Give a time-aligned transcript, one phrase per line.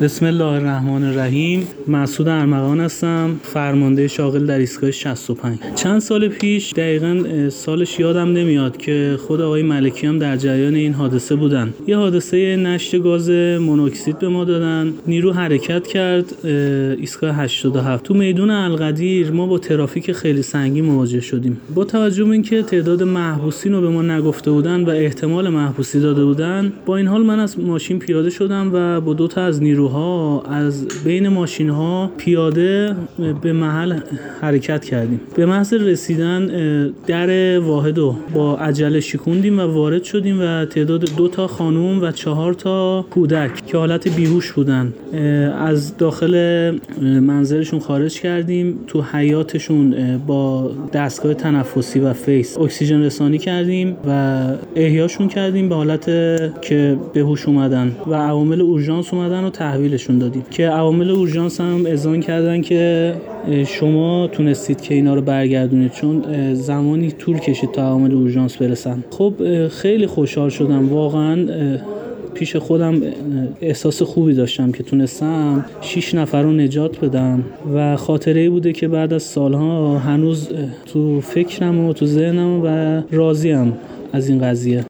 [0.00, 1.66] بسم الله الرحمن الرحیم.
[1.88, 8.76] مسعود ارمغان هستم فرمانده شاغل در ایستگاه 65 چند سال پیش دقیقا سالش یادم نمیاد
[8.76, 11.74] که خود آقای ملکی هم در جریان این حادثه بودن.
[11.86, 13.30] یه حادثه نشت گاز
[13.60, 14.92] مونوکسید به ما دادن.
[15.06, 16.46] نیرو حرکت کرد
[16.98, 21.60] ایستگاه 87 تو میدون القدیر ما با ترافیک خیلی سنگین مواجه شدیم.
[21.74, 26.24] با توجه به اینکه تعداد محبوسین رو به ما نگفته بودن و احتمال محبوسی داده
[26.24, 29.83] بودن با این حال من از ماشین پیاده شدم و با دو تا از نیرو
[29.84, 32.96] نیروها از بین ماشین ها پیاده
[33.42, 33.98] به محل
[34.40, 35.20] حرکت کردیم.
[35.36, 36.46] به محض رسیدن
[37.06, 42.10] در واحد رو با عجله شکوندیم و وارد شدیم و تعداد دو تا خانوم و
[42.10, 44.92] چهار تا کودک که حالت بیهوش بودن
[45.58, 46.34] از داخل
[47.02, 48.78] منزلشون خارج کردیم.
[48.86, 54.42] تو حیاطشون با دستگاه تنفسی و face اکسیژن رسانی کردیم و
[54.76, 56.04] احیاشون کردیم به حالتی
[56.60, 61.86] که به هوش اومدن و عوامل اورژانس اومدن و تحویلشون دادیم که عوامل اورژانس هم
[61.86, 63.14] اذعان کردن که
[63.66, 69.04] شما تونستید که اینا رو برگردونید چون زمانی طول کشید تا عوامل اورژانس برسن.
[69.10, 69.34] خب
[69.68, 70.88] خیلی خوشحال شدم.
[70.88, 71.46] واقعا
[72.34, 73.02] پیش خودم
[73.60, 77.44] احساس خوبی داشتم که تونستم 6 نفر رو نجات بدم
[77.74, 80.48] و خاطره ای بوده که بعد از سالها هنوز
[80.86, 83.72] تو فکرم و تو ذهنم و راضیم
[84.12, 84.82] از این قضیه.